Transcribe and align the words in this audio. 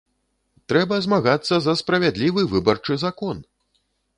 Трэба 0.71 0.95
змагацца 1.07 1.55
за 1.65 1.75
справядлівы 1.81 2.41
выбарчы 2.55 2.93
закон! 3.07 3.35